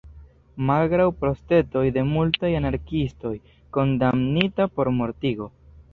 Malgraŭ 0.69 1.05
protestoj 1.17 1.83
de 1.97 2.05
multaj 2.13 2.51
anarkiistoj, 2.61 3.35
kondamnita 3.79 4.71
por 4.79 4.93
mortigo. 5.03 5.53